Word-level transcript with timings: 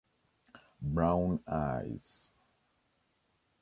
Brown 0.81 1.43
eyes. 1.45 2.33